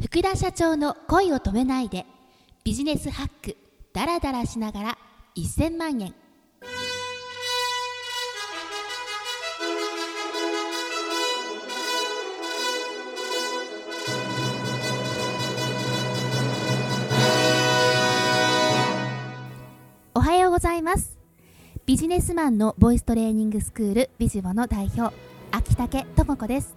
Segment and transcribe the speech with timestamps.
[0.00, 2.06] 福田社長の恋を止めないで
[2.62, 3.56] ビジネスハック
[3.92, 4.98] ダラダラしながら
[5.36, 6.14] 1000万円。
[20.14, 21.18] おはようございます。
[21.86, 25.12] ビジネスマンのボイストレーニングスクールビジボの代表
[25.50, 26.76] 秋竹智子です。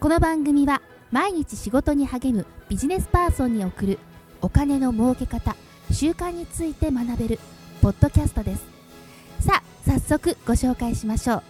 [0.00, 0.80] この番組は
[1.10, 3.98] 毎日仕事に励むビジネスパーソンに送る
[4.42, 5.56] お金の儲け方
[5.90, 7.38] 習慣について学べる
[7.80, 8.66] ポッドキャストです。
[9.40, 11.42] さあ早速ご紹介しましょう。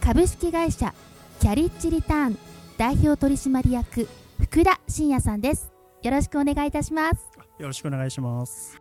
[0.00, 0.94] 株式会社
[1.40, 2.38] キャリッジリターン
[2.78, 4.08] 代表取締役
[4.40, 5.70] 福田真也さんです。
[6.02, 7.28] よろしくお願いいたします。
[7.58, 8.80] よろしくお願いします。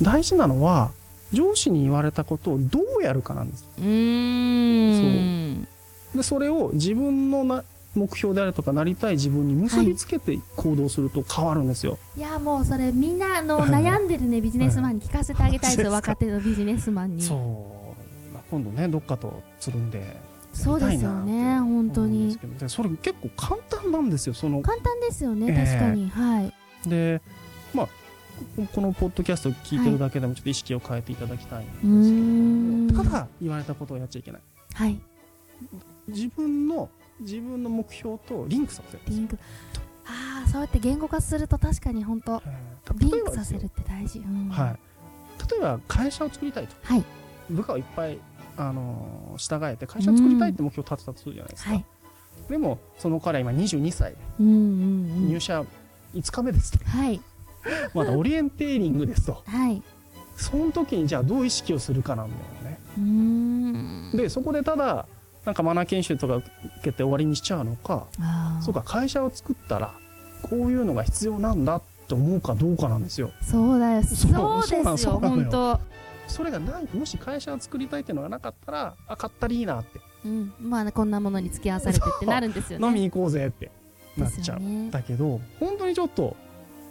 [0.00, 0.90] 大事なのは
[1.32, 3.68] 上司に言われたことをどうやるかなんです。
[3.78, 5.68] うーん。
[6.16, 7.62] でそれを自分のな
[7.94, 17.22] 目標であるとかなりたい自分に結びつけて行動すると変わるんですよ、いやもうそれみんなあの悩んでるね ビジネスマンに聞かせてあげたいですよはい若手のビジネスマンに。
[17.22, 18.32] そう。
[18.32, 20.16] まあ今度ねどっかとつるんで
[20.52, 22.38] そうですよね本当に。
[22.66, 24.60] それ結構簡単なんですよその。
[24.62, 26.08] 簡単ですよね、ええ確かに。
[26.08, 26.52] はい。
[26.88, 27.20] で
[27.74, 27.88] まあ
[28.56, 32.88] ここのポッドキャストを聞いてるだけでもちょっと意識を変えていただきたいんですうーん。
[32.88, 34.40] けどただ言われたことをやっちゃいけない。
[34.74, 34.98] はい。
[36.08, 36.88] 自分の
[37.20, 39.38] 自分の目標とリンクさせるリンク。
[40.04, 44.48] ああそうやって言語化すると確かに本当えーリンクさせるって大事、うん。
[44.48, 46.74] はい、例えば会社を作りたいと。
[46.82, 47.04] はい。
[47.50, 48.18] 部下をいっぱい、
[48.56, 51.84] あのー従えて会社を作りたいって目標を立てたとするじゃないですか、はい。
[52.48, 54.14] でもその彼は今22歳。
[54.40, 55.28] うんうんうん。
[55.28, 55.64] 入社
[56.14, 57.20] 5日目ですと、はい。
[57.94, 59.42] まだオリエンテーリングですと。
[59.46, 59.82] はい。
[60.36, 62.78] その時にじゃあどう意識をするかなんだよね。
[62.98, 64.10] うーん。
[64.16, 65.06] でそこでただ
[65.44, 66.50] なんかマナー研修とか受
[66.82, 68.06] けて終わりにしちゃうのか
[68.60, 69.92] そうか会社を作ったら
[70.42, 73.30] こういうのが必要なんだって思うかどうかなんですよ。
[73.42, 74.02] そうだよ。
[74.02, 75.80] そうですよ本当。
[76.26, 80.00] それがないもし会社を作りたいっていうのがなかったらあ買ったらいいなって。
[80.24, 80.52] うん。
[80.60, 82.86] まあこんなものに付き合わされてってなるんですよね。
[82.86, 83.70] 飲みに行こうぜって
[84.16, 86.36] なっちゃう、よねだけど本当にちょっと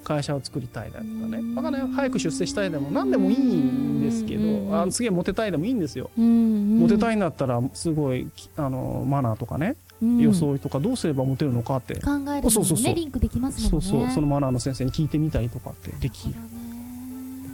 [0.03, 1.55] 会社を作りたいだとかね。
[1.55, 4.69] かんない早く出世したいでも何でもいいんですけうん。
[4.69, 10.17] どあすげえモテたいでもいいんですよ、モテたいんだったらすごいきあのマナーとかね、うん。
[10.19, 13.87] 装いとかどうすればモテるのかって、考えるのそうそうそうリンクできますもんね。
[13.87, 16.35] そうそうそのマナーの先生に聞いてみたりとかってできる。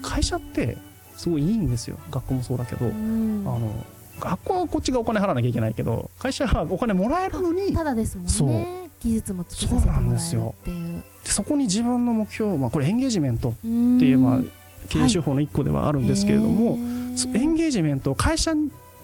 [0.01, 0.77] 会社って
[1.15, 1.97] すごいいいんですよ。
[2.11, 3.43] 学校もそうだけど、うん。
[3.45, 3.71] あの
[4.19, 8.47] 学校はこっちがお金払わなきゃいけないけど会社はお金もらえるのにただですもんそう。
[8.47, 14.39] ね技術もつけさせてもらえるっていうでそこに自分の目標、まあ、これエンゲージメントっっていう、まあ、
[14.87, 16.77] 経営手法の一個ではあるんですけれども、
[17.17, 18.53] そエンゲージメントを会社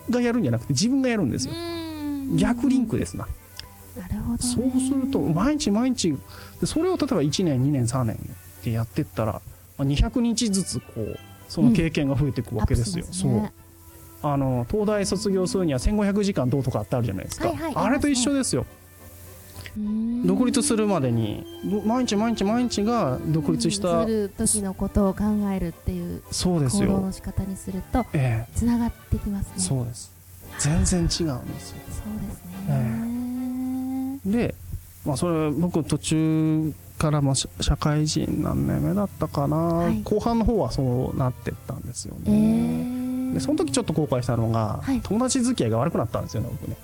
[0.10, 1.54] がやるんじゃなくて自分がやるんですよ。
[2.38, 3.28] 逆リンクですな。
[3.98, 4.38] なるほどね。
[4.40, 6.18] そうすると毎日毎日
[6.62, 8.18] でそれを例えば1年2年3年
[8.64, 9.42] でやってったら
[9.78, 11.20] まあ200日ずつこう
[11.50, 13.52] その経験が増えていくわけですよ、アップしますね。
[14.22, 14.32] そう。
[14.32, 17.74] あの東大卒業するには1500時間どうとかってあるじゃないですか、はいはい。
[17.76, 18.62] あれと一緒ですよ。
[18.62, 18.83] うん
[20.26, 21.46] 独立するまでに。
[21.66, 26.90] ど毎日毎日毎日が独立した、する時のことを考えるっていうそうですよ。
[26.90, 29.64] 行動の仕方にするとえつながってきますえね。
[29.64, 30.12] そうです。
[30.60, 31.34] 全然違うんですよ。
[31.90, 34.20] そうですね。
[34.26, 34.56] で、
[35.06, 40.02] まあ、それ僕途中からも社社会人何年目だったかな、はい。
[40.04, 45.02] 後半の方はそうなってったんですよえね、ーでその時ちょっと後悔したのが、はい。
[45.02, 46.78] 友達付き合いが悪くなったんですよね僕ね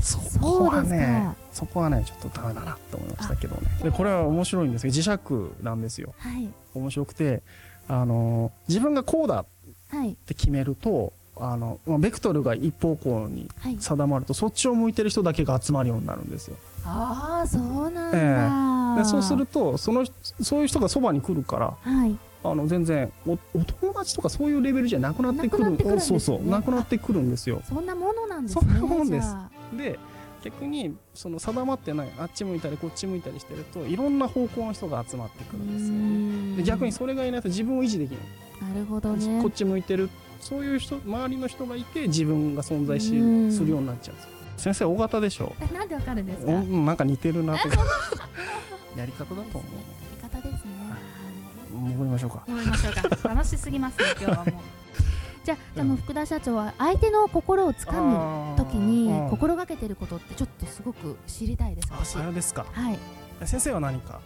[0.00, 1.46] そこはねか。
[1.52, 3.62] そこはねちょっとダメだなと思いましたけどね。
[3.82, 6.14] でこれは面白いんですけど磁石なんですよ。
[6.18, 6.48] はい。
[6.74, 7.42] 面白くて
[7.88, 9.46] あの自分がこうだっ
[9.90, 10.14] はい。
[10.26, 13.76] て決めるとあのまあベクトルが一方向にはい。
[13.78, 16.56] 定まるとそっちを向いてる人だけが集まるようになるんですよ。
[16.84, 20.06] ああそうなんだ、えでそうするとその
[20.40, 22.16] そういう人がそばに来るからはい。
[22.44, 26.00] あの全然おお友達とかそういうレベルじゃなくなってくる。
[26.00, 27.60] そうそうなくなってくるんですよ。
[27.68, 29.34] そんなものなんですねそんなもんです
[29.76, 29.98] で
[30.42, 36.56] 逆にその定まってないあっち向いたりこっち向いたりしてるといろんな方向の人が集まってくるんですよね。
[36.58, 38.16] で逆にそれがいないと自分を維持できな
[38.68, 39.42] い、なるほどね。
[39.42, 40.08] こっち向いてる。
[40.40, 43.52] そういう人周りの人がいて自分が存在しうん。
[43.52, 44.30] するようになっちゃうんですよ。
[44.56, 47.68] 先生大型でしょえ なんでわかるんですおかうんなんか似てるなと。
[48.96, 49.52] やり方だと思う。
[49.52, 49.60] や
[50.30, 50.70] り方ですね。
[51.72, 52.44] 戻りましょうか。
[52.46, 53.28] 戻りましょうか。
[53.28, 54.54] 楽しすぎますね今日はもう
[55.44, 62.66] じゃあじゃあもう福田社長は相手の心をつかむ時に心がけてることってちょっとすごく知りたいですあそれですか。
[62.72, 62.98] はい。
[63.46, 64.20] 先生は何か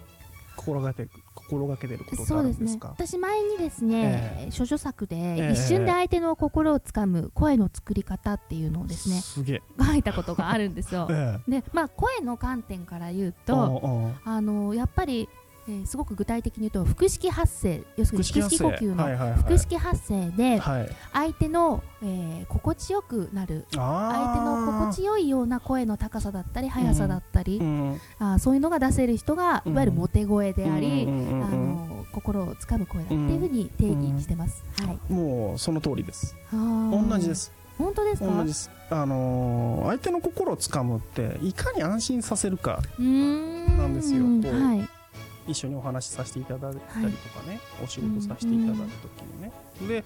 [0.56, 2.88] 心がけて心がけてることってあるんですか？
[2.91, 9.20] 私前にですね、えー、処女作で、えー、一瞬で相手の心をつかむ声の作り方っていうのをですね
[9.85, 11.06] 書いたことがあるんですよ。
[11.11, 15.29] えー、でまあ声の観点から言うとあのやっぱり
[15.69, 19.05] えー、すごく具体的に言うと腹式発声要するに腹式呼吸の
[19.44, 20.61] 腹式発声で
[21.12, 36.35] 相手の、えー、心地よくなる相手の心地よいような声の高さだったり速さだったり、うん、あそういうのが出せる人が、いわゆるモテ声であり、あの心をつかむ声だっていうふうに定義してます、はい、もうその通りです。
[36.50, 37.53] 同じです。
[37.79, 38.26] 本当ですか？
[38.26, 38.70] 同じです。
[38.91, 44.25] あのー、相手の心をつかむっていかに安心させるかなんですよ。
[44.25, 44.88] はい
[45.49, 50.05] 一緒にお話しさせていただいたりとかね、はい、お仕事させていただく時にね、うん、で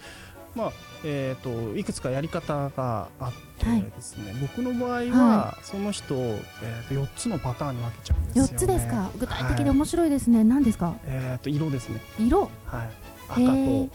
[0.54, 0.72] まあ
[1.04, 6.18] えーと、いくつかやり方があってですね、はい、僕の場合は、その人を、
[6.62, 9.10] えーと、4つのパターンに分けちゃうんですよ、ね、4つですか？
[9.18, 12.00] 具体的で面白いですね、はい、何ですか、えーと、色ですね。
[12.18, 12.90] 色、はい、
[13.28, 13.88] 赤と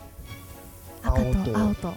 [1.04, 1.16] 青
[1.46, 1.88] と青と。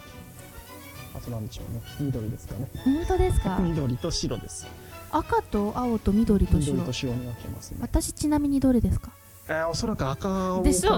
[1.13, 1.81] あとなんでしょうね。
[2.01, 2.67] 緑ですかね。
[2.83, 3.59] 本当ですか？
[3.63, 4.65] 緑と白です。
[5.11, 6.73] 赤と青と緑と白。
[6.73, 7.77] 緑と白に分けますね。
[7.81, 9.11] 私ちなみにどれですか？
[9.47, 10.29] えー、おそらく赤か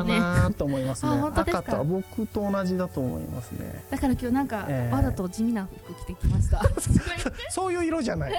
[0.04, 1.16] なと思いますね。
[1.18, 3.84] ね赤と僕と同じだと思いますね。
[3.90, 6.62] だから今日なんか、えー、わざと地味な服着てきました。
[7.52, 8.34] そういう色じゃない。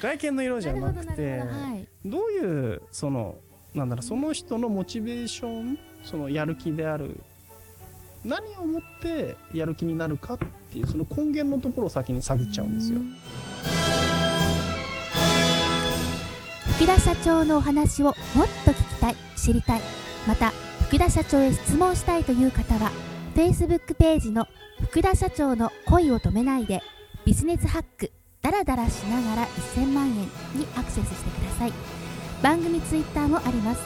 [0.00, 1.46] 外見の色じゃなくて、は
[1.76, 3.36] い、どういうその
[3.74, 7.20] なんだろうその人のモチベーション、そのやる気である
[8.24, 10.38] 何をもってやる気になるかっ
[10.72, 13.00] ていうその根源のところを先に探っちゃうんですよ。
[16.82, 18.14] 福田社長のお話をもっ
[18.64, 19.80] と聞きたい知りたい。
[20.26, 20.50] また
[20.88, 22.90] 福田社長へ質問したいという方は
[23.36, 24.48] Facebook ページの
[24.90, 26.82] 福田社長の恋を止めないで
[27.24, 28.10] ビジネスハック
[28.42, 29.46] ダラダラしながら
[29.76, 30.26] 1000万円に
[30.76, 31.72] アクセスしてください。
[32.42, 33.82] 番組ツイッターもあります。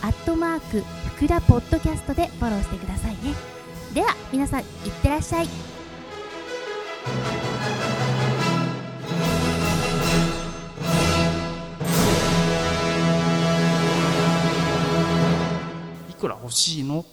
[0.00, 0.82] アットマーク
[1.16, 3.34] 福田ポッドキャストでフォローしてくださいね。
[3.92, 4.66] では皆さんいっ
[5.02, 5.48] てらっしゃい。
[16.18, 17.04] くら欲しいの？